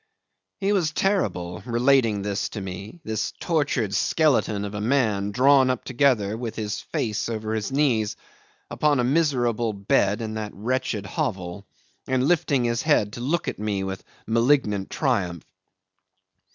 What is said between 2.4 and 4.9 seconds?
to me this tortured skeleton of a